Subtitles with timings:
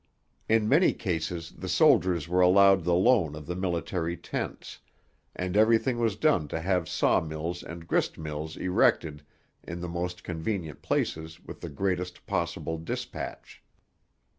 [0.49, 4.79] In many cases the soldiers were allowed the loan of the military tents;
[5.35, 9.23] and everything was done to have saw mills and grist mills erected
[9.61, 13.61] in the most convenient places with the greatest possible dispatch.